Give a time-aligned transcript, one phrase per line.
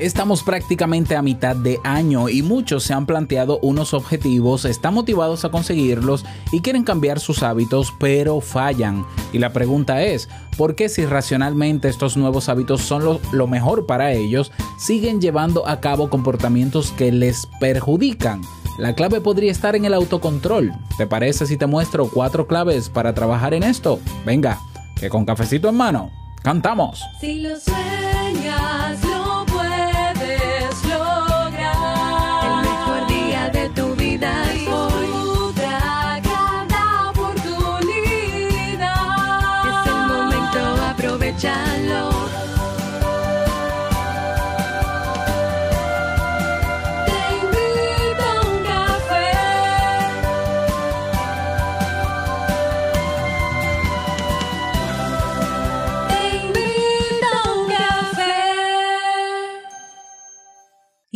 [0.00, 5.44] Estamos prácticamente a mitad de año y muchos se han planteado unos objetivos, están motivados
[5.44, 9.04] a conseguirlos y quieren cambiar sus hábitos, pero fallan.
[9.34, 14.12] Y la pregunta es, ¿por qué si racionalmente estos nuevos hábitos son lo, mejor para
[14.12, 18.40] ellos, siguen llevando a cabo comportamientos que les perjudican?
[18.78, 20.72] La clave podría estar en el autocontrol.
[20.96, 24.00] ¿Te parece si te muestro cuatro claves para trabajar en esto?
[24.24, 24.58] Venga,
[24.96, 26.10] que con cafecito en mano,
[26.42, 27.02] cantamos.
[27.20, 29.09] Si lo sueñas,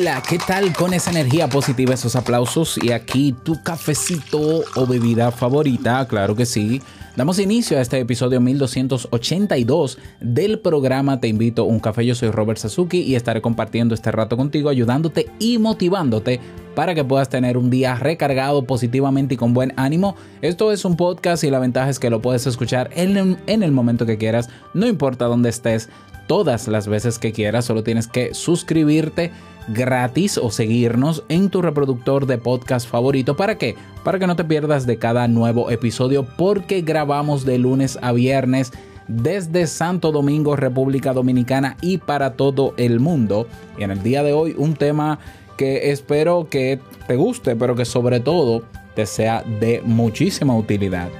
[0.00, 2.78] Hola, ¿qué tal con esa energía positiva, esos aplausos?
[2.82, 6.80] Y aquí tu cafecito o bebida favorita, claro que sí.
[7.16, 12.06] Damos inicio a este episodio 1282 del programa Te invito a un café.
[12.06, 16.40] Yo soy Robert Sasuki y estaré compartiendo este rato contigo, ayudándote y motivándote
[16.74, 20.16] para que puedas tener un día recargado positivamente y con buen ánimo.
[20.42, 24.06] Esto es un podcast y la ventaja es que lo puedes escuchar en, el momento
[24.06, 25.88] que quieras, no importa dónde estés,
[26.26, 29.32] todas las veces que quieras, solo tienes que suscribirte
[29.68, 33.36] gratis o seguirnos en tu reproductor de podcast favorito.
[33.36, 33.76] ¿Para qué?
[34.04, 38.72] Para que no te pierdas de cada nuevo episodio porque grabamos de lunes a viernes
[39.10, 43.46] desde Santo Domingo, República Dominicana y para todo el mundo.
[43.78, 45.18] Y en el día de hoy un tema
[45.60, 51.10] que espero que te guste, pero que sobre todo te sea de muchísima utilidad.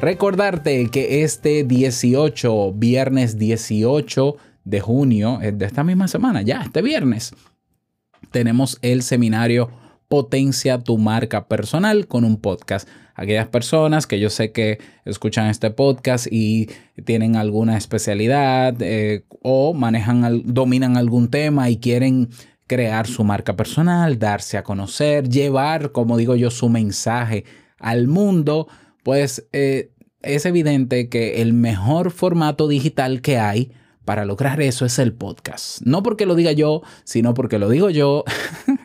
[0.00, 7.36] Recordarte que este 18, viernes 18 de junio, de esta misma semana, ya este viernes,
[8.32, 9.70] tenemos el seminario
[10.08, 12.88] Potencia tu marca personal con un podcast.
[13.14, 16.68] Aquellas personas que yo sé que escuchan este podcast y
[17.04, 22.28] tienen alguna especialidad eh, o manejan, dominan algún tema y quieren
[22.66, 27.44] crear su marca personal, darse a conocer, llevar, como digo yo, su mensaje
[27.78, 28.68] al mundo,
[29.02, 29.90] pues eh,
[30.22, 33.72] es evidente que el mejor formato digital que hay
[34.04, 35.80] para lograr eso es el podcast.
[35.82, 38.24] No porque lo diga yo, sino porque lo digo yo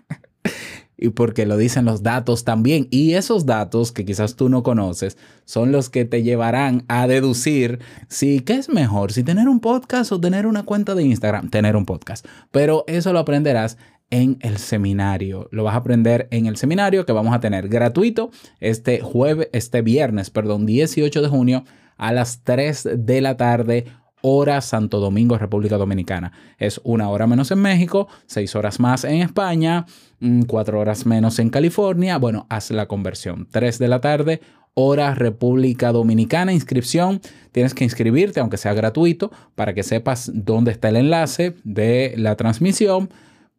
[1.00, 2.88] y porque lo dicen los datos también.
[2.92, 7.80] Y esos datos que quizás tú no conoces son los que te llevarán a deducir
[8.08, 11.50] si es mejor, si tener un podcast o tener una cuenta de Instagram.
[11.50, 12.26] Tener un podcast.
[12.52, 13.78] Pero eso lo aprenderás
[14.10, 15.48] en el seminario.
[15.52, 19.81] Lo vas a aprender en el seminario que vamos a tener gratuito este jueves, este
[19.81, 21.64] viernes, perdón, 18 de junio
[21.98, 23.86] a las 3 de la tarde
[24.22, 26.31] hora Santo Domingo, República Dominicana.
[26.57, 29.85] Es una hora menos en México, seis horas más en España,
[30.19, 32.18] mm, cuatro horas menos en California.
[32.18, 33.47] Bueno, haz la conversión.
[33.52, 34.41] Tres de la tarde,
[34.74, 36.53] hora República Dominicana.
[36.53, 37.22] Inscripción,
[37.52, 42.36] tienes que inscribirte, aunque sea gratuito, para que sepas dónde está el enlace de la
[42.36, 43.09] transmisión.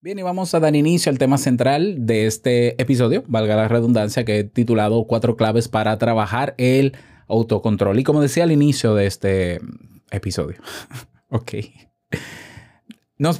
[0.00, 4.24] Bien, y vamos a dar inicio al tema central de este episodio, valga la redundancia,
[4.24, 6.96] que he titulado Cuatro claves para trabajar el
[7.28, 8.00] autocontrol.
[8.00, 9.60] Y como decía al inicio de este
[10.10, 10.56] episodio,
[11.28, 11.52] ok.
[13.18, 13.38] Nos,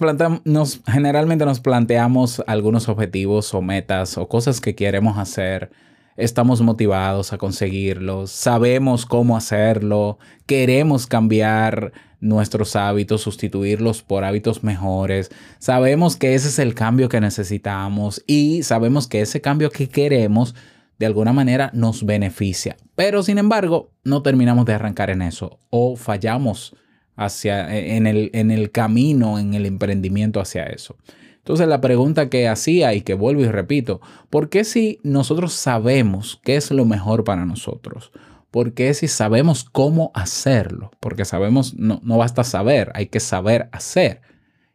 [0.87, 5.73] generalmente nos planteamos algunos objetivos o metas o cosas que queremos hacer
[6.17, 15.31] estamos motivados a conseguirlo, sabemos cómo hacerlo, queremos cambiar nuestros hábitos, sustituirlos por hábitos mejores,
[15.59, 20.55] sabemos que ese es el cambio que necesitamos y sabemos que ese cambio que queremos
[20.99, 22.77] de alguna manera nos beneficia.
[22.95, 26.77] Pero sin embargo, no terminamos de arrancar en eso o fallamos
[27.17, 30.97] hacia en el, en el camino, en el emprendimiento hacia eso.
[31.43, 34.01] Entonces la pregunta que hacía y que vuelvo y repito,
[34.31, 38.13] ¿por qué si nosotros sabemos qué es lo mejor para nosotros?
[38.53, 40.93] ¿Por qué si sabemos cómo hacerlo?
[41.01, 44.21] Porque sabemos, no, no basta saber, hay que saber hacer.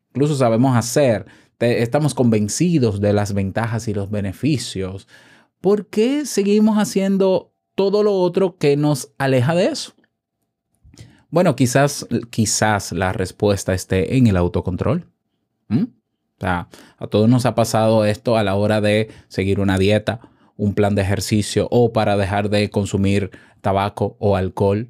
[0.09, 1.25] incluso sabemos hacer,
[1.59, 5.07] estamos convencidos de las ventajas y los beneficios,
[5.61, 9.93] ¿por qué seguimos haciendo todo lo otro que nos aleja de eso?
[11.29, 15.07] Bueno, quizás, quizás la respuesta esté en el autocontrol.
[16.42, 16.68] A
[17.10, 20.19] todos nos ha pasado esto a la hora de seguir una dieta,
[20.56, 23.31] un plan de ejercicio o para dejar de consumir
[23.62, 24.89] tabaco o alcohol.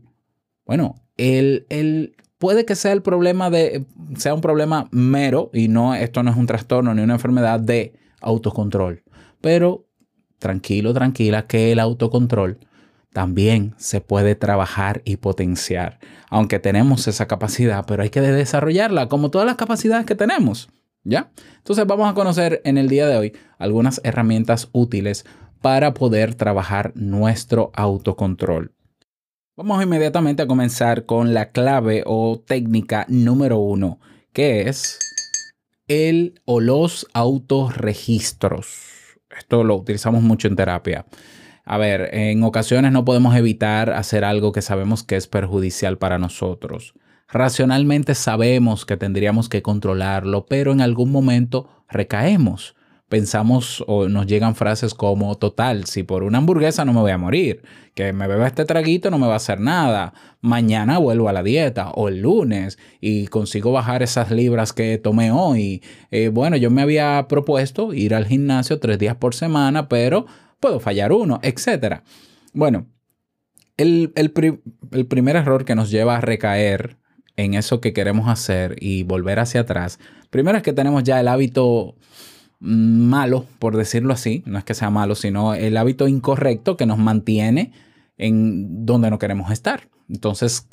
[0.66, 3.86] Bueno, el, el, puede que sea el problema de,
[4.18, 7.94] sea un problema mero y no, esto no es un trastorno ni una enfermedad de
[8.22, 9.04] autocontrol.
[9.42, 9.86] Pero
[10.40, 12.60] tranquilo, tranquila, que el autocontrol
[13.14, 16.00] también se puede trabajar y potenciar.
[16.30, 20.70] Aunque tenemos esa capacidad, pero hay que desarrollarla como todas las capacidades que tenemos.
[21.10, 21.32] ¿Ya?
[21.60, 25.26] Entonces vamos a conocer en el día de hoy algunas herramientas útiles
[25.62, 28.74] para poder trabajar nuestro autocontrol.
[29.56, 34.02] Vamos inmediatamente a comenzar con la clave o técnica número uno,
[34.34, 35.00] que es
[35.88, 38.68] el o los autorregistros.
[39.36, 41.06] Esto lo utilizamos mucho en terapia.
[41.64, 46.20] A ver, en ocasiones no podemos evitar hacer algo que sabemos que es perjudicial para
[46.20, 46.94] nosotros.
[47.30, 52.76] Racionalmente sabemos que tendríamos que controlarlo, pero en algún momento recaemos.
[53.10, 57.18] Pensamos o nos llegan frases como, total, si por una hamburguesa no me voy a
[57.18, 57.64] morir,
[57.96, 61.42] que me beba este traguito no me va a hacer nada, mañana vuelvo a la
[61.42, 65.82] dieta o el lunes y consigo bajar esas libras que tomé hoy.
[66.12, 70.26] Eh, bueno, yo me había propuesto ir al gimnasio tres días por semana, pero
[70.60, 72.02] puedo fallar uno, etc.
[72.54, 72.88] Bueno,
[73.78, 74.12] el,
[75.08, 76.98] primer error que nos lleva a recaer
[77.38, 80.00] en eso que queremos hacer y volver hacia atrás,
[80.30, 81.96] primero es que tenemos ya el hábito
[82.60, 86.98] malo, por decirlo así, no es que sea malo, sino el hábito incorrecto que nos
[86.98, 87.72] mantiene
[88.18, 89.88] en donde no queremos estar.
[90.10, 90.68] Entonces,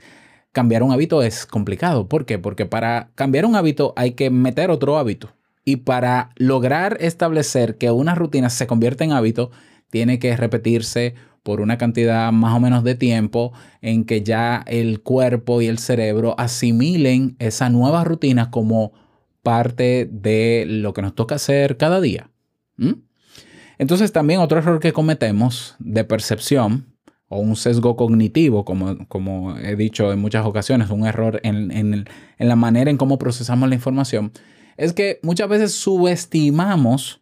[0.53, 2.09] cambiar un hábito es complicado.
[2.09, 2.39] ¿Por qué?
[2.39, 5.35] Porque para cambiar un hábito hay que meter otro hábito.
[5.65, 9.51] Y para lograr establecer que una rutina se convierta en hábito,
[9.91, 11.15] tiene que repetirse
[11.45, 13.53] por una cantidad más o menos de tiempo
[13.83, 18.93] en que ya el cuerpo y el cerebro asimilen esa nueva rutina como
[19.43, 22.31] parte de lo que nos toca hacer cada día.
[23.79, 26.95] Entonces también otro error que cometemos de percepción
[27.29, 32.07] o un sesgo cognitivo, como, como he dicho en muchas ocasiones, un error en,
[32.39, 34.33] la manera en cómo procesamos la información,
[34.79, 37.21] es que muchas veces subestimamos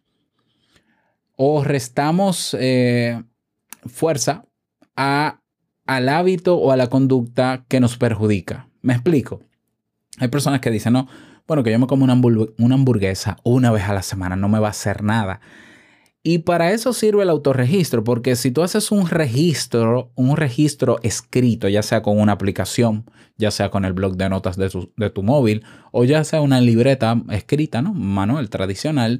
[1.35, 3.21] o restamos eh,
[3.85, 4.45] fuerza
[4.95, 5.41] a,
[5.85, 8.69] al hábito o a la conducta que nos perjudica.
[8.81, 9.41] Me explico.
[10.19, 11.07] Hay personas que dicen, no,
[11.47, 14.67] bueno, que yo me como una, hamburguesa una vez a la semana, no me va
[14.67, 15.41] a hacer nada.
[16.25, 21.67] Y para eso sirve el autorregistro, porque si tú haces un registro, un registro escrito,
[21.67, 23.03] ya sea con una aplicación,
[23.37, 26.39] ya sea con el blog de notas de tu, de tu móvil, o ya sea
[26.39, 27.93] una libreta escrita, ¿no?
[27.93, 29.19] Manual tradicional,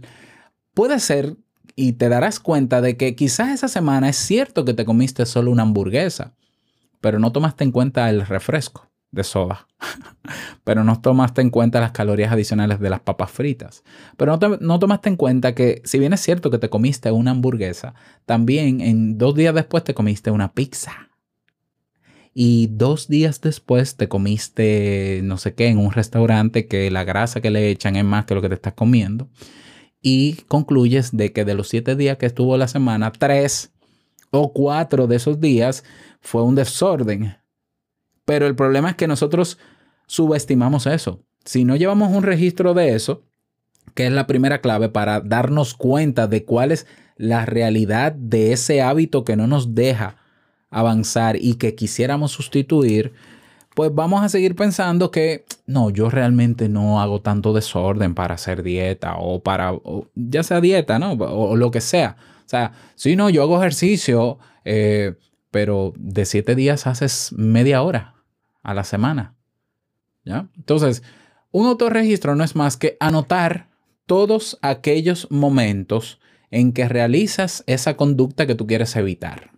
[0.74, 1.36] puede ser
[1.76, 5.52] y te darás cuenta de que quizás esa semana es cierto que te comiste solo
[5.52, 6.34] una hamburguesa,
[7.02, 9.68] pero no tomaste en cuenta el refresco de soda,
[10.64, 13.84] pero no tomaste en cuenta las calorías adicionales de las papas fritas,
[14.18, 17.32] pero no, no, tomaste en cuenta que si bien es cierto que te comiste una
[17.32, 17.94] hamburguesa,
[18.26, 21.10] también en dos días después te comiste una pizza.
[22.36, 27.42] Y dos días después te comiste no sé qué en un restaurante que la grasa
[27.42, 29.30] que le echan es más que lo que te estás comiendo
[30.04, 33.72] y concluyes de que de los siete días que estuvo la semana, tres
[34.30, 35.84] o cuatro de esos días
[36.20, 37.38] fue un desorden.
[38.26, 39.58] Pero el problema es que nosotros
[40.06, 41.24] subestimamos eso.
[41.46, 43.24] Si no llevamos un registro de eso,
[43.96, 48.82] que es la primera clave para darnos cuenta de cuál es la realidad de ese
[48.82, 50.18] hábito que no nos deja
[50.70, 53.14] avanzar y que quisiéramos sustituir,
[53.76, 58.64] pues vamos a seguir pensando que no, yo realmente no hago tanto desorden para hacer
[58.64, 59.74] dieta o para,
[60.16, 61.14] ya sea dieta, ¿no?
[61.14, 62.18] O, lo que sea.
[62.46, 65.16] O sea, si no, yo hago ejercicio, eh,
[65.50, 68.16] pero de siete días haces media hora
[68.62, 69.36] a la semana.
[70.26, 70.50] ¿Ya?
[70.56, 71.04] Entonces,
[71.52, 73.70] un autorregistro no es más que anotar
[74.06, 76.20] todos aquellos momentos
[76.52, 79.52] en que realizas esa conducta que tú quieres evitar.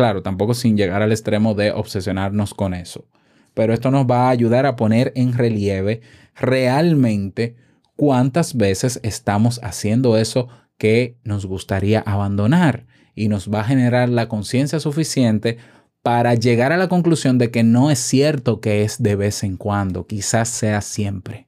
[0.00, 3.04] Claro, tampoco sin llegar al extremo de obsesionarnos con eso.
[3.52, 6.00] Pero esto nos va a ayudar a poner en relieve
[6.34, 7.54] realmente
[7.96, 14.26] cuántas veces estamos haciendo eso que nos gustaría abandonar y nos va a generar la
[14.26, 15.58] conciencia suficiente
[16.00, 19.58] para llegar a la conclusión de que no es cierto que es de vez en
[19.58, 21.46] cuando, quizás sea siempre.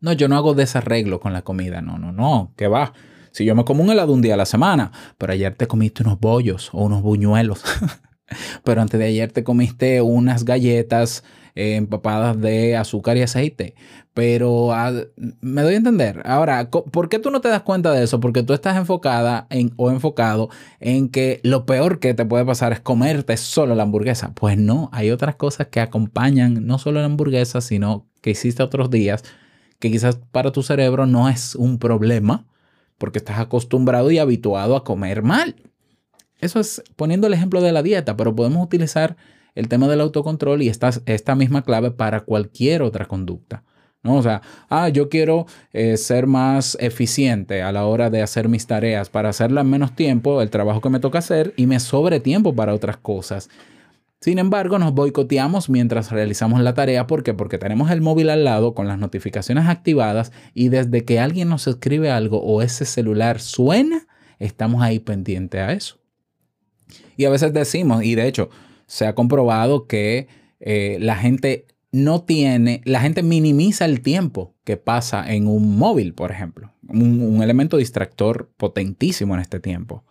[0.00, 2.92] No, yo no hago desarreglo con la comida, no, no, no, que va.
[3.36, 6.02] Si yo me como un helado un día a la semana, pero ayer te comiste
[6.02, 7.62] unos bollos o unos buñuelos.
[8.64, 11.22] pero antes de ayer te comiste unas galletas
[11.54, 13.74] eh, empapadas de azúcar y aceite.
[14.14, 14.90] Pero ah,
[15.42, 16.22] me doy a entender.
[16.24, 18.20] Ahora, ¿por qué tú no te das cuenta de eso?
[18.20, 20.48] Porque tú estás enfocada en, o enfocado
[20.80, 24.32] en que lo peor que te puede pasar es comerte solo la hamburguesa.
[24.34, 28.88] Pues no, hay otras cosas que acompañan no solo la hamburguesa, sino que hiciste otros
[28.88, 29.24] días
[29.78, 32.46] que quizás para tu cerebro no es un problema
[32.98, 35.56] porque estás acostumbrado y habituado a comer mal.
[36.38, 39.16] Eso es poniendo el ejemplo de la dieta, pero podemos utilizar
[39.54, 43.64] el tema del autocontrol y esta, esta misma clave para cualquier otra conducta.
[44.02, 44.16] ¿no?
[44.16, 48.66] O sea, ah, yo quiero eh, ser más eficiente a la hora de hacer mis
[48.66, 52.20] tareas para hacerlas en menos tiempo, el trabajo que me toca hacer, y me sobre
[52.20, 53.48] tiempo para otras cosas.
[54.20, 57.06] Sin embargo, nos boicoteamos mientras realizamos la tarea.
[57.06, 57.34] ¿Por qué?
[57.34, 61.66] Porque tenemos el móvil al lado con las notificaciones activadas y desde que alguien nos
[61.66, 64.06] escribe algo o ese celular suena,
[64.38, 65.98] estamos ahí pendiente a eso.
[67.16, 68.50] Y a veces decimos, y de hecho
[68.86, 70.28] se ha comprobado que
[70.60, 76.14] eh, la gente no tiene, la gente minimiza el tiempo que pasa en un móvil,
[76.14, 76.72] por ejemplo.
[76.88, 80.04] Un, elemento distractor potentísimo en este tiempo.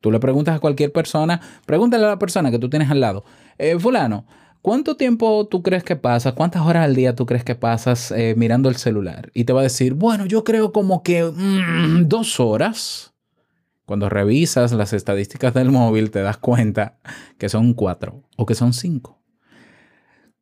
[0.00, 3.24] Tú le preguntas a cualquier persona, pregúntale a la persona que tú tienes al lado,
[3.58, 4.26] eh, fulano,
[4.60, 6.34] ¿cuánto tiempo tú crees que pasas?
[6.34, 9.30] ¿Cuántas horas al día tú crees que pasas eh, mirando el celular?
[9.34, 13.14] Y te va a decir, bueno, yo creo como que mm, dos horas.
[13.84, 16.98] Cuando revisas las estadísticas del móvil te das cuenta
[17.36, 19.22] que son cuatro o que son cinco.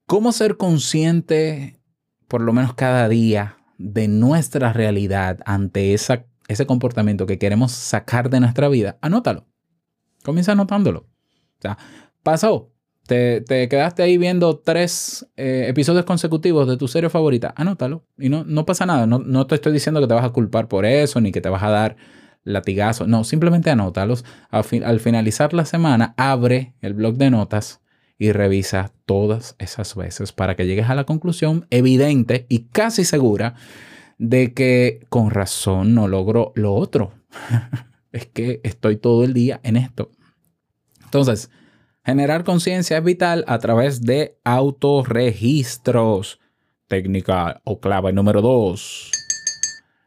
[0.07, 1.81] ¿Cómo ser consciente,
[2.26, 8.29] por lo menos cada día, de nuestra realidad ante esa, ese comportamiento que queremos sacar
[8.29, 8.99] de nuestra vida?
[9.00, 9.47] Anótalo.
[10.25, 11.00] Comienza anotándolo.
[11.00, 11.79] O sea,
[12.23, 12.73] pasó.
[13.11, 17.52] Te, quedaste ahí viendo tres eh, episodios consecutivos de tu serie favorita.
[17.57, 18.05] Anótalo.
[18.17, 19.05] Y no, no pasa nada.
[19.09, 21.49] No, no te estoy diciendo que te vas a culpar por eso, ni que te
[21.49, 21.97] vas a dar
[22.45, 23.09] latigazo.
[23.09, 24.25] No, simplemente anótalos.
[24.50, 27.81] Al, finalizar la semana, abre el blog de notas
[28.17, 33.57] y revisa todas esas veces para que llegues a la conclusión evidente y casi segura
[34.19, 37.12] de que con razón no logro lo otro.
[38.12, 40.12] es que estoy todo el día en esto.
[41.02, 41.50] Entonces,
[42.04, 46.40] generar conciencia es vital a través de autorregistros.
[46.88, 49.11] Técnica o clave número dos.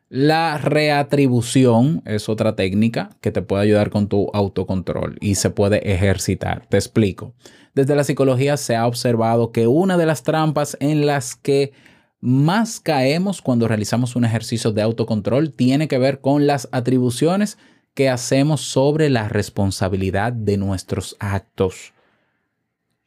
[0.09, 5.91] La reatribución es otra técnica que te puede ayudar con tu autocontrol y se puede
[5.91, 6.67] ejercitar.
[6.67, 7.33] Te explico.
[7.73, 11.71] Desde la psicología se ha observado que una de las trampas en las que
[12.19, 17.57] más caemos cuando realizamos un ejercicio de autocontrol tiene que ver con las atribuciones
[17.93, 21.93] que hacemos sobre la responsabilidad de nuestros actos.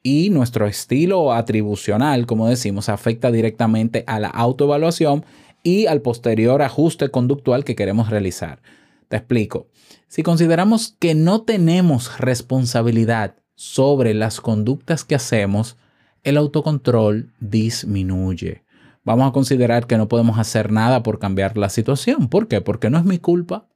[0.03, 5.25] Y nuestro estilo atribucional, como decimos, afecta directamente a la autoevaluación
[5.65, 8.61] y al posterior ajuste conductual que queremos realizar.
[9.09, 9.67] Te explico.
[10.07, 15.77] Si consideramos que no tenemos responsabilidad sobre las conductas que hacemos,
[16.23, 18.63] el autocontrol disminuye.
[19.05, 22.29] Vamos a considerar que no podemos hacer nada por cambiar la situación.
[22.29, 22.61] ¿Por qué?
[22.61, 23.69] Porque no es mi culpa.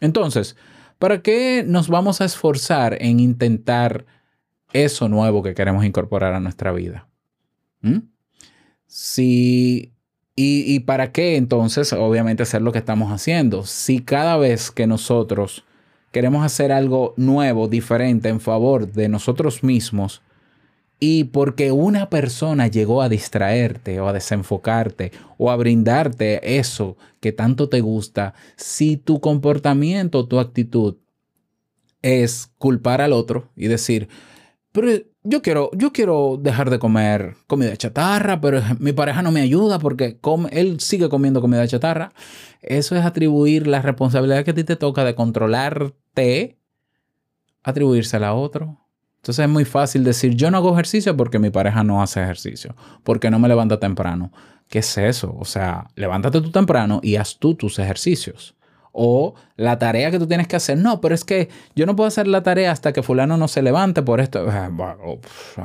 [0.00, 0.56] Entonces,
[0.98, 4.06] ¿para qué nos vamos a esforzar en intentar
[4.72, 7.08] eso nuevo que queremos incorporar a nuestra vida?
[7.80, 7.98] ¿Mm?
[8.86, 9.92] Si
[10.40, 13.64] ¿Y, para qué entonces, obviamente, hacer lo que estamos haciendo?
[13.64, 15.64] Si cada vez que nosotros
[16.12, 20.22] queremos hacer algo nuevo, diferente, en favor de nosotros mismos,
[21.00, 27.32] y porque una persona llegó a distraerte o a desenfocarte o a brindarte eso que
[27.32, 30.96] tanto te gusta, si tu comportamiento, tu actitud
[32.02, 34.08] es culpar al otro y decir,
[34.72, 34.90] pero
[35.24, 39.78] yo quiero, yo quiero dejar de comer comida chatarra, pero mi pareja no me ayuda
[39.78, 40.18] porque
[40.50, 42.12] él sigue comiendo comida chatarra.
[42.62, 46.58] Eso es atribuir la responsabilidad que a ti te toca de controlarte,
[47.62, 48.78] atribuírsela a otro.
[49.28, 52.74] Entonces es muy fácil decir, yo no hago ejercicio porque mi pareja no hace ejercicio,
[53.04, 54.32] porque no me levanta temprano.
[54.68, 55.36] ¿Qué es eso?
[55.38, 58.56] O sea, levántate tú temprano y haz tú tus ejercicios
[58.90, 60.78] o la tarea que tú tienes que hacer.
[60.78, 63.60] No, pero es que yo no puedo hacer la tarea hasta que fulano no se
[63.60, 64.46] levante por esto.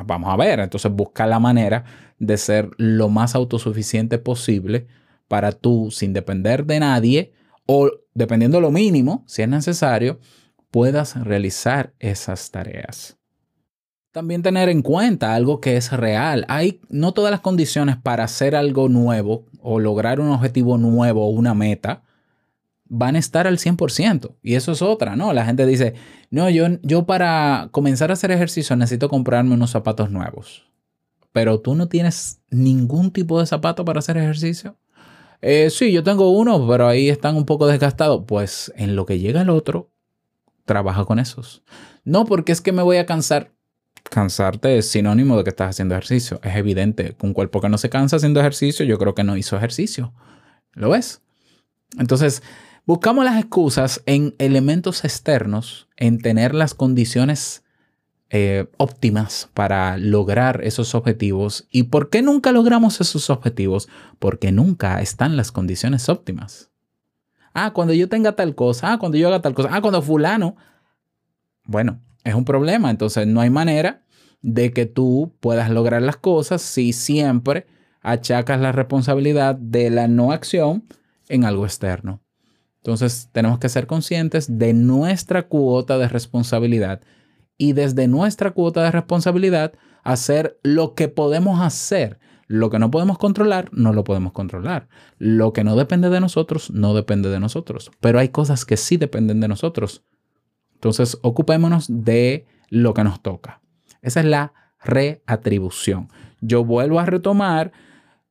[0.05, 1.86] Vamos a ver, entonces busca la manera
[2.20, 4.88] de ser lo más autosuficiente posible
[5.29, 7.32] para tú, sin depender de nadie
[7.65, 10.20] o dependiendo lo mínimo, si es necesario,
[10.70, 13.23] puedas realizar esas tareas.
[14.13, 16.46] También tener en cuenta algo que es real.
[16.48, 21.29] Hay no todas las condiciones para hacer algo nuevo o lograr un objetivo nuevo o
[21.29, 22.03] una meta
[22.86, 24.36] van a estar al 100%.
[24.43, 25.34] Y eso es otra, ¿no?
[25.34, 25.96] La gente dice,
[26.29, 30.70] no, yo, yo para comenzar a hacer ejercicio necesito comprarme unos zapatos nuevos.
[31.32, 34.77] Pero tú no tienes ningún tipo de zapato para hacer ejercicio.
[35.41, 38.25] Eh, sí, yo tengo uno, pero ahí están un poco desgastados.
[38.27, 39.89] Pues en lo que llega el otro,
[40.65, 41.63] trabaja con esos.
[42.05, 43.52] No, porque es que me voy a cansar.
[44.13, 46.39] Cansarte es sinónimo de que estás haciendo ejercicio.
[46.43, 47.15] Es evidente.
[47.22, 50.13] Un cuerpo que no se cansa haciendo ejercicio, yo creo que no hizo ejercicio.
[50.74, 51.22] ¿Lo ves?
[51.98, 52.43] Entonces,
[52.86, 57.63] buscamos las excusas en elementos externos, en tener las condiciones
[58.29, 61.67] eh, óptimas para lograr esos objetivos.
[61.72, 63.89] ¿Y por qué nunca logramos esos objetivos?
[64.20, 66.70] Porque nunca están las condiciones óptimas.
[67.55, 70.55] Ah, cuando yo tenga tal cosa, ah, cuando yo haga tal cosa, ah, cuando fulano.
[71.65, 72.91] Bueno, es un problema.
[72.91, 74.02] Entonces no hay manera
[74.43, 77.65] de que tú puedas lograr las cosas si siempre
[78.01, 80.83] achacas la responsabilidad de la no acción
[81.29, 82.21] en algo externo.
[82.77, 87.01] Entonces tenemos que ser conscientes de nuestra cuota de responsabilidad
[87.57, 89.73] y desde nuestra cuota de responsabilidad
[90.03, 92.19] hacer lo que podemos hacer.
[92.47, 94.89] Lo que no podemos controlar, no lo podemos controlar.
[95.17, 97.89] Lo que no depende de nosotros, no depende de nosotros.
[98.01, 100.03] Pero hay cosas que sí dependen de nosotros.
[100.73, 103.62] Entonces, ocupémonos de lo que nos toca.
[104.03, 106.10] Esa es la reatribución.
[106.41, 107.72] Yo vuelvo a retomar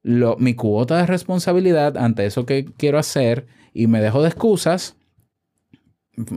[0.04, 4.96] mi cuota de responsabilidad ante eso que quiero hacer y me dejo de excusas.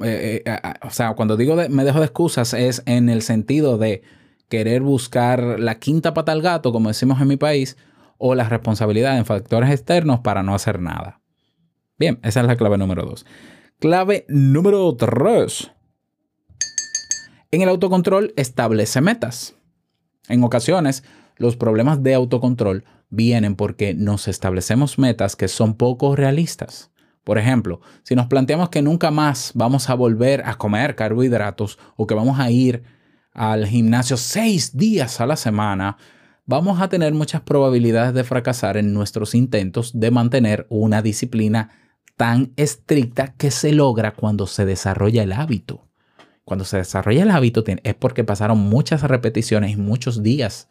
[0.04, 4.04] Eh, eh, o sea, cuando digo me dejo de excusas es en el sentido de
[4.48, 7.78] querer buscar la quinta pata al gato, como decimos en mi país,
[8.18, 11.22] o la responsabilidad en factores externos para no hacer nada.
[11.98, 13.26] Bien, esa es la clave número dos.
[13.80, 15.72] Clave número tres.
[17.56, 19.56] En el autocontrol establece metas.
[20.28, 21.06] En ocasiones,
[21.38, 26.92] los problemas de autocontrol vienen porque nos establecemos metas que son poco realistas.
[27.24, 32.06] Por ejemplo, si nos planteamos que nunca más vamos a volver a comer carbohidratos o
[32.06, 32.84] que vamos a ir
[33.32, 35.96] al gimnasio seis días a la semana,
[36.46, 41.70] vamos a tener muchas probabilidades de fracasar en nuestros intentos de mantener una disciplina
[42.18, 45.86] tan estricta que se logra cuando se desarrolla el hábito.
[46.46, 50.70] Cuando se desarrolla el hábito es porque pasaron muchas repeticiones y muchos días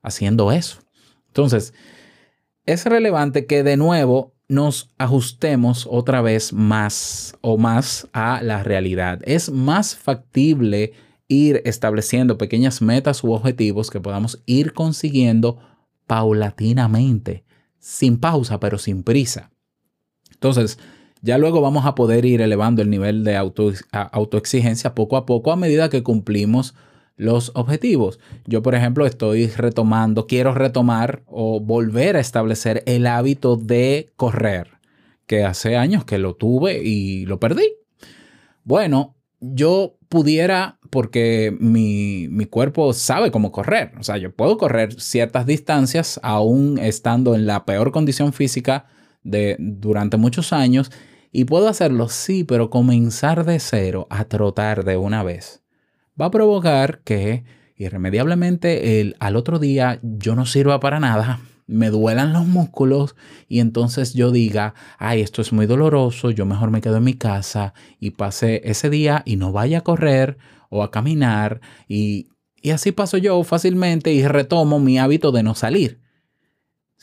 [0.00, 0.78] haciendo eso.
[1.26, 1.74] Entonces,
[2.66, 9.20] es relevante que de nuevo nos ajustemos otra vez más o más a la realidad.
[9.24, 10.92] Es más factible
[11.26, 15.58] ir estableciendo pequeñas metas u objetivos que podamos ir consiguiendo
[16.06, 17.44] paulatinamente,
[17.78, 19.50] sin pausa, pero sin prisa.
[20.30, 20.78] Entonces,
[21.22, 25.52] ya luego vamos a poder ir elevando el nivel de auto, autoexigencia poco a poco
[25.52, 26.74] a medida que cumplimos
[27.16, 28.18] los objetivos.
[28.44, 34.72] Yo, por ejemplo, estoy retomando, quiero retomar o volver a establecer el hábito de correr,
[35.26, 37.72] que hace años que lo tuve y lo perdí.
[38.64, 45.00] Bueno, yo pudiera, porque mi, mi, cuerpo sabe cómo correr, o sea, yo puedo correr
[45.00, 48.86] ciertas distancias aún estando en la peor condición física
[49.22, 50.90] de, durante muchos años
[51.32, 55.62] y puedo hacerlo, sí, pero comenzar de cero a trotar de una vez
[56.20, 57.44] va a provocar que
[57.76, 63.16] irremediablemente el, al otro día yo no sirva para nada, me duelan los músculos
[63.48, 67.14] y entonces yo diga, ay, esto es muy doloroso, yo mejor me quedo en mi
[67.14, 72.28] casa y pase ese día y no vaya a correr o a caminar y,
[72.60, 76.01] y así paso yo fácilmente y retomo mi hábito de no salir.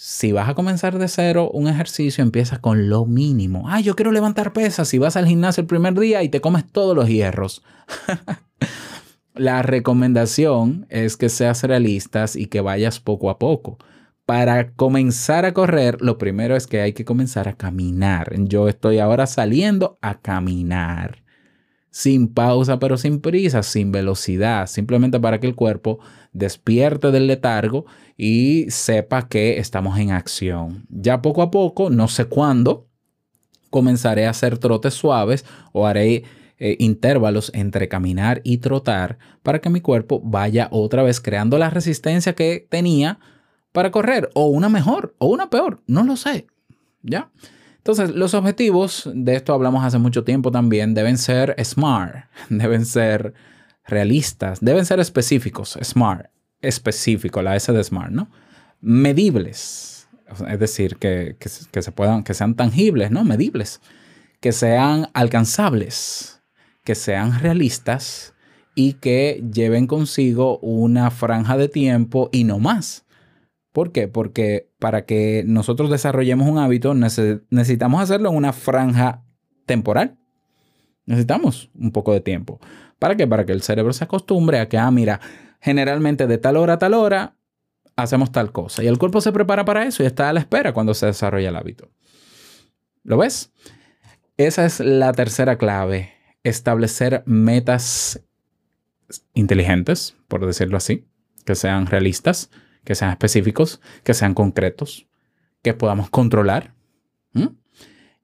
[0.01, 3.65] Si vas a comenzar de cero un ejercicio, empiezas con lo mínimo.
[3.67, 4.87] Ay, yo quiero levantar pesas.
[4.87, 7.63] Si vas al gimnasio el primer día y te comes todos los hierros.
[9.33, 13.77] La recomendación es que seas realistas y que vayas poco a poco.
[14.25, 18.31] Para comenzar a correr, lo primero es que hay que comenzar a caminar.
[18.37, 21.18] Yo estoy ahora saliendo a caminar.
[21.91, 25.99] Sin pausa, pero sin prisa, sin velocidad, simplemente para que el cuerpo
[26.33, 30.85] despierte del letargo y sepa que estamos en acción.
[30.89, 32.87] Ya poco a poco, no sé cuándo,
[33.69, 36.23] comenzaré a hacer trotes suaves o haré
[36.57, 41.69] eh, intervalos entre caminar y trotar para que mi cuerpo vaya otra vez creando la
[41.69, 43.19] resistencia que tenía
[43.71, 46.47] para correr, o una mejor, o una peor, no lo sé.
[47.01, 47.29] ¿Ya?
[47.79, 53.33] Entonces, los objetivos, de esto hablamos hace mucho tiempo también, deben ser smart, deben ser
[53.85, 56.27] realistas, deben ser específicos, smart,
[56.61, 58.29] específico, la S de smart, ¿no?
[58.81, 60.07] Medibles,
[60.47, 63.23] es decir, que, que, se puedan, que sean tangibles, ¿no?
[63.23, 63.81] Medibles,
[64.41, 66.41] que sean alcanzables,
[66.83, 68.33] que sean realistas
[68.75, 73.05] y que lleven consigo una franja de tiempo y no más.
[73.71, 74.07] ¿Por qué?
[74.07, 79.23] Porque para que nosotros desarrollemos un hábito necesitamos hacerlo en una franja
[79.65, 80.17] temporal.
[81.05, 82.59] Necesitamos un poco de tiempo.
[82.97, 83.27] ¿Para qué?
[83.27, 85.19] Para que el cerebro se acostumbre a que, ah, mira,
[85.59, 87.35] generalmente de tal hora a tal hora
[87.95, 88.83] hacemos tal cosa.
[88.83, 91.49] Y el cuerpo se prepara para eso y está a la espera cuando se desarrolla
[91.49, 91.89] el hábito.
[93.03, 93.51] ¿Lo ves?
[94.37, 96.13] Esa es la tercera clave
[96.43, 98.23] establecer metas
[99.33, 101.07] inteligentes, por decirlo así,
[101.45, 102.49] que sean realistas,
[102.89, 105.07] que sean específicos, que sean concretos,
[105.61, 106.73] que podamos controlar.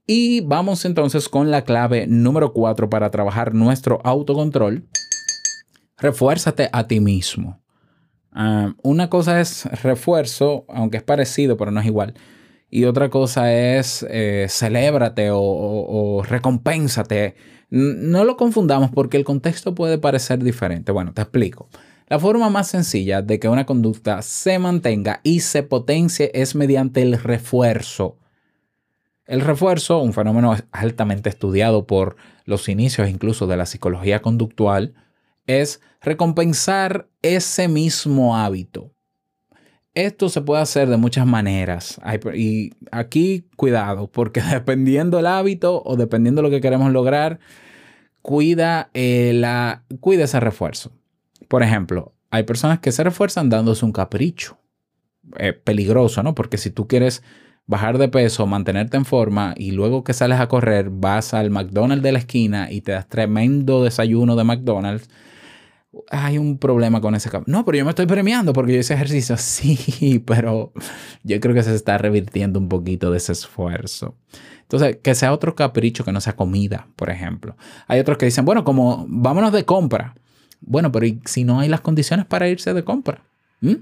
[0.08, 4.88] Y vamos entonces con la clave número cuatro para trabajar nuestro autocontrol.
[6.00, 7.62] Refuérzate a ti mismo.
[8.32, 12.16] Ah, una cosa es refuerzo, aunque es parecido, pero no es igual.
[12.68, 17.36] Y otra cosa es eh, celébrate o, o, recompénsate.
[17.70, 20.92] No lo confundamos porque el contexto puede parecer diferente.
[20.92, 21.70] Bueno, te explico.
[22.08, 27.02] La forma más sencilla de que una conducta se mantenga y se potencie es mediante
[27.02, 28.20] el refuerzo.
[29.26, 32.16] El refuerzo, un fenómeno altamente estudiado por
[32.46, 34.94] los inicios incluso de la psicología conductual,
[35.48, 38.92] es recompensar ese mismo hábito.
[39.96, 42.00] Esto se puede hacer de muchas maneras.
[42.36, 47.40] Y aquí, cuidado, porque dependiendo del hábito o dependiendo de lo que queremos lograr,
[48.22, 50.92] cuida, eh, la, cuida ese refuerzo.
[51.48, 54.58] Por ejemplo, hay personas que se refuerzan dándose un capricho.
[55.38, 56.36] Eh, peligroso, ¿no?
[56.36, 57.24] Porque si tú quieres
[57.66, 62.04] bajar de peso, mantenerte en forma y luego que sales a correr vas al McDonald's
[62.04, 65.10] de la esquina y te das tremendo desayuno de McDonald's,
[66.10, 69.36] hay un problema con ese No, pero yo me estoy premiando porque yo hice ejercicio.
[69.46, 70.74] Sí, pero
[71.24, 74.16] yo creo que se está revirtiendo un poquito de ese esfuerzo.
[74.62, 77.56] Entonces, que sea otro capricho que no sea comida, por ejemplo.
[77.88, 80.16] Hay otros que dicen, bueno, como vámonos de compra.
[80.66, 83.24] Bueno, pero ¿y si no hay las condiciones para irse de compra?
[83.62, 83.76] ¿Mm?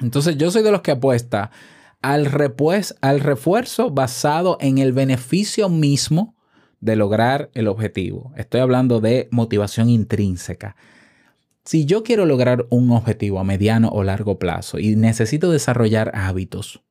[0.00, 1.50] Entonces, yo soy de los que apuesta
[2.02, 2.30] al,
[3.00, 6.34] al refuerzo basado en el beneficio mismo
[6.80, 8.32] de lograr el objetivo.
[8.36, 10.76] Estoy hablando de motivación intrínseca.
[11.64, 16.82] Si yo quiero lograr un objetivo a mediano o largo plazo y necesito desarrollar hábitos,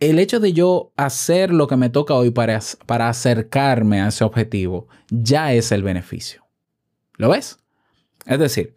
[0.00, 4.24] el hecho de yo hacer lo que me toca hoy para, para acercarme a ese
[4.24, 6.42] objetivo ya es el beneficio.
[7.18, 7.61] ¿Lo ves?
[8.26, 8.74] Es decir,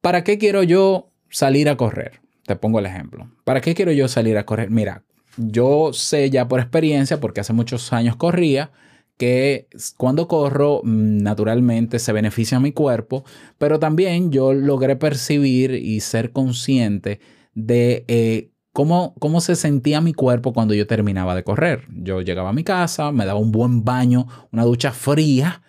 [0.00, 2.20] ¿para qué quiero yo salir a correr?
[2.46, 3.30] Te pongo el ejemplo.
[3.44, 4.70] ¿Para qué quiero yo salir a correr?
[4.70, 5.04] Mira,
[5.36, 8.70] yo sé ya por experiencia, porque hace muchos años corría,
[9.16, 13.24] que cuando corro mm, naturalmente se beneficia mi cuerpo,
[13.58, 17.20] pero también yo logré percibir y ser consciente
[17.54, 21.86] de eh, cómo, cómo se sentía mi cuerpo cuando yo terminaba de correr.
[21.90, 25.62] Yo llegaba a mi casa, me daba un buen baño, una ducha fría,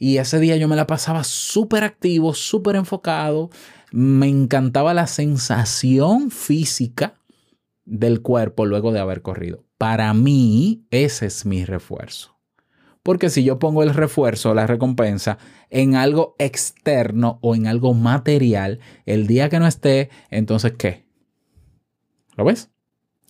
[0.00, 3.50] y ese día yo me la pasaba súper activo, súper enfocado,
[3.92, 7.20] me encantaba la sensación física
[7.84, 9.66] del cuerpo luego de haber corrido.
[9.76, 12.38] Para mí, ese es mi refuerzo.
[13.02, 15.36] Porque si yo pongo el refuerzo, la recompensa,
[15.68, 21.04] en algo externo o en algo material, el día que no esté, entonces ¿qué?
[22.36, 22.70] ¿Lo ves?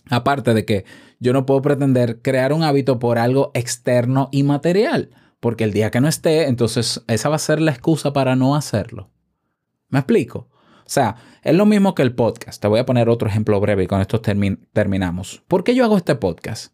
[0.08, 0.84] Aparte de que
[1.18, 5.90] yo no puedo pretender crear un hábito por algo externo y material, porque el día
[5.90, 9.10] que no esté, entonces esa va a ser la excusa para no hacerlo.
[9.88, 10.48] ¿Me explico?
[10.84, 12.60] O sea, es lo mismo que el podcast.
[12.60, 15.42] Te voy a poner otro ejemplo breve y con esto terminamos.
[15.48, 16.72] ¿Por qué yo hago este podcast?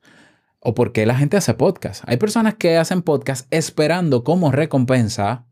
[0.68, 2.02] o por qué la gente hace podcast.
[2.08, 5.46] Hay personas que hacen podcast esperando como recompensa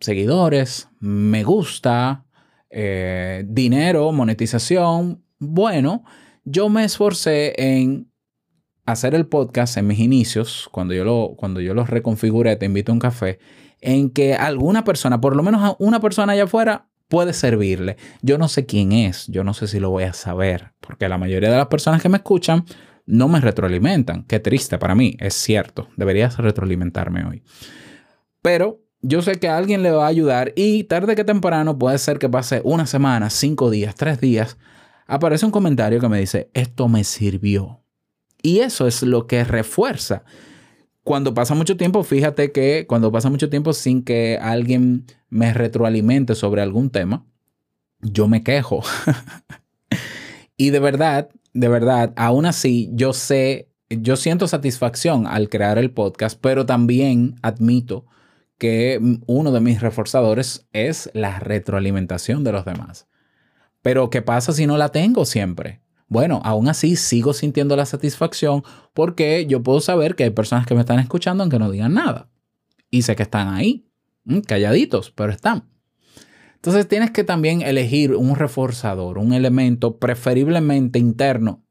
[0.00, 2.24] seguidores, me gusta,
[2.70, 5.22] eh, dinero, monetización.
[5.38, 6.04] Bueno,
[6.44, 8.10] yo me esforcé en
[8.84, 12.92] hacer el podcast en mis inicios, cuando yo lo, cuando yo lo reconfiguré, te invito
[12.92, 13.38] a un café,
[13.80, 17.96] en que alguna persona, por lo menos una persona allá afuera, puede servirle.
[18.22, 21.18] Yo no sé quién es, yo no sé si lo voy a saber, porque la
[21.18, 22.64] mayoría de las personas que me escuchan
[23.06, 24.24] no me retroalimentan.
[24.24, 25.88] Qué triste para mí, es cierto.
[25.96, 27.42] Deberías retroalimentarme hoy.
[28.40, 32.18] Pero yo sé que alguien le va a ayudar y tarde que temprano puede ser
[32.18, 34.56] que pase una semana, cinco días, tres días.
[35.06, 37.81] Aparece un comentario que me dice, esto me sirvió.
[38.42, 40.24] Y eso es lo que refuerza.
[41.04, 46.34] Cuando pasa mucho tiempo, fíjate que cuando pasa mucho tiempo sin que alguien me retroalimente
[46.34, 47.24] sobre algún tema,
[48.00, 48.82] yo me quejo.
[50.56, 55.90] y de verdad, de verdad, aún así, yo sé, yo siento satisfacción al crear el
[55.90, 58.06] podcast, pero también admito
[58.58, 63.08] que uno de mis reforzadores es la retroalimentación de los demás.
[63.82, 65.80] Pero ¿qué pasa si no la tengo siempre?
[66.12, 70.74] Bueno, aún así sigo sintiendo la satisfacción porque yo puedo saber que hay personas que
[70.74, 72.28] me están escuchando aunque no digan nada.
[72.90, 73.86] Y sé que están ahí,
[74.46, 75.70] calladitos, pero están.
[76.56, 81.64] Entonces tienes que también elegir un reforzador, un elemento preferiblemente interno.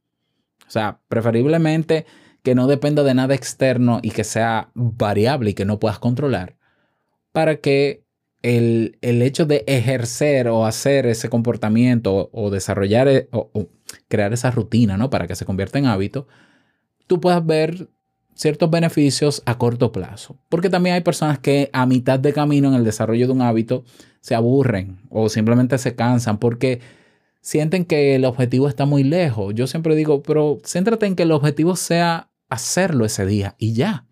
[0.67, 2.07] O sea, preferiblemente
[2.41, 6.57] que no dependa de nada externo y que sea variable y que no puedas controlar.
[7.31, 8.05] Para que
[8.41, 13.29] el, hecho de ejercer o hacer ese comportamiento o, desarrollar e,
[14.07, 15.09] crear esa rutina, ¿no?
[15.09, 16.27] Para que se convierta en hábito,
[17.07, 17.89] tú puedas ver
[18.33, 20.37] ciertos beneficios a corto plazo.
[20.49, 23.83] Porque también hay personas que a mitad de camino en el desarrollo de un hábito
[24.19, 26.79] se aburren o simplemente se cansan porque
[27.41, 29.53] sienten que el objetivo está muy lejos.
[29.55, 34.05] Yo siempre digo, pero céntrate en que el objetivo sea hacerlo ese día y ya.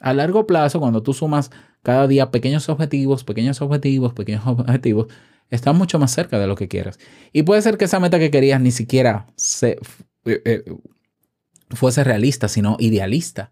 [0.00, 1.50] A largo plazo, cuando tú sumas
[1.82, 5.08] cada día pequeños objetivos, pequeños objetivos, pequeños objetivos,
[5.50, 6.98] estás mucho más cerca de lo que quieras.
[7.32, 9.26] Y puede ser que esa meta que querías ni siquiera
[9.62, 9.78] eh,
[10.24, 10.64] eh,
[11.70, 13.50] fuese realista, sino idealista.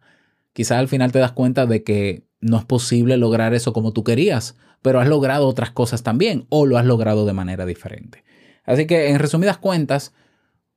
[0.52, 4.04] Quizás al final te das cuenta de que no es posible lograr eso como tú
[4.04, 8.24] querías, pero has logrado otras cosas también o lo has logrado de manera diferente.
[8.64, 10.12] Así que en resumidas cuentas,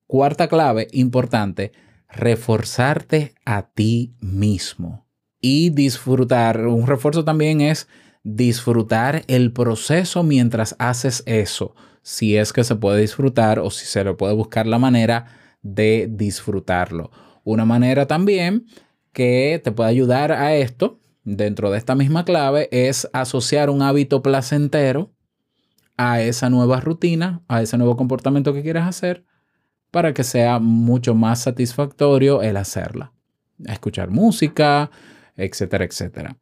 [0.07, 1.71] cuarta clave importante,
[2.09, 5.07] reforzarte a ti mismo
[5.39, 6.65] y disfrutar.
[6.67, 7.87] Un refuerzo también es
[8.23, 14.03] disfrutar el proceso mientras haces eso, si es que se puede disfrutar o si se
[14.03, 15.25] le puede buscar la manera
[15.61, 17.11] de disfrutarlo.
[17.43, 18.65] Una manera también
[19.13, 24.21] que te puede ayudar a esto, dentro de esta misma clave, es asociar un hábito
[24.21, 25.11] placentero
[25.97, 29.25] a esa nueva rutina, a ese nuevo comportamiento que quieres hacer,
[29.91, 33.13] para que sea mucho más satisfactorio el hacerla.
[33.65, 34.91] Escuchar música,
[35.35, 36.37] etcétera, etcétera.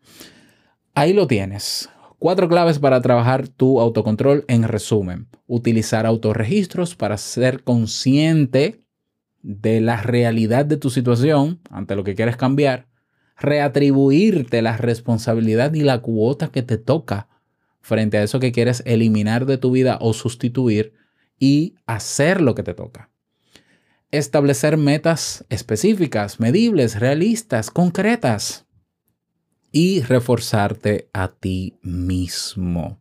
[0.98, 1.92] Ahí lo tienes.
[2.18, 5.28] Cuatro claves para trabajar tu autocontrol en resumen.
[5.46, 8.82] Utilizar autorregistros para ser consciente
[9.44, 12.88] de la realidad de tu situación ante lo que quieres cambiar.
[13.38, 17.30] Reatribuirte la responsabilidad y la cuota que te toca
[17.80, 20.94] frente a eso que quieres eliminar de tu vida o sustituir
[21.38, 23.12] y hacer lo que te toca.
[24.10, 28.67] Establecer metas específicas, medibles, realistas, concretas
[29.72, 33.00] y reforzarte a ti mismo.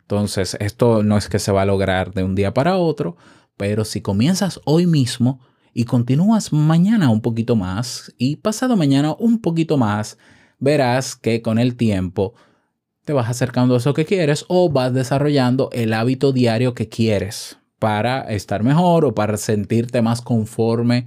[0.00, 3.16] Entonces, esto no es que se va a lograr de un día para otro,
[3.56, 5.40] pero si comienzas hoy mismo
[5.72, 10.18] y continúas mañana un poquito más y pasado mañana un poquito más,
[10.58, 12.34] verás que con el tiempo
[13.04, 17.58] te vas acercando a eso que quieres o vas desarrollando el hábito diario que quieres
[17.78, 21.06] para estar mejor o para sentirte más conforme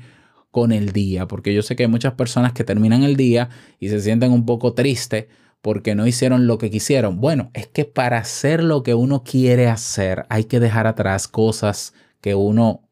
[0.55, 3.89] con el día, porque yo sé que hay muchas personas que terminan el día y
[3.89, 5.25] se sienten un poco tristes
[5.61, 7.19] porque no hicieron lo que quisieron.
[7.19, 11.93] Bueno, es que para hacer lo que uno quiere hacer hay que dejar atrás cosas
[12.21, 12.87] que uno,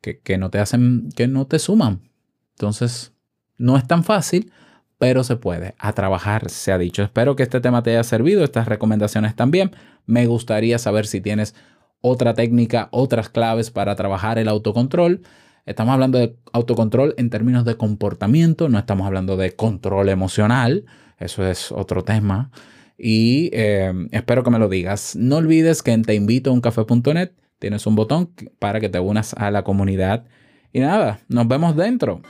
[0.00, 2.00] que, que no te hacen, que no te suman.
[2.52, 3.12] Entonces,
[3.58, 4.50] no es tan fácil,
[4.96, 5.74] pero se puede.
[5.78, 7.02] A trabajar, se ha dicho.
[7.02, 9.72] Espero que este tema te haya servido, estas recomendaciones también.
[10.06, 11.54] Me gustaría saber si tienes
[12.00, 15.20] otra técnica, otras claves para trabajar el autocontrol.
[15.64, 20.84] Estamos hablando de autocontrol en términos de comportamiento, no estamos hablando de control emocional,
[21.18, 22.50] eso es otro tema.
[22.98, 25.14] Y eh, espero que me lo digas.
[25.14, 30.24] No olvides que en teinvitouncafe.net tienes un botón para que te unas a la comunidad.
[30.72, 32.22] Y nada, nos vemos dentro.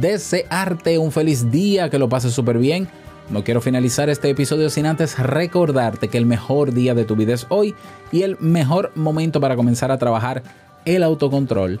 [0.00, 2.88] Desearte un feliz día, que lo pases súper bien.
[3.30, 7.34] No quiero finalizar este episodio sin antes recordarte que el mejor día de tu vida
[7.34, 7.74] es hoy
[8.10, 10.42] y el mejor momento para comenzar a trabajar
[10.84, 11.80] el autocontrol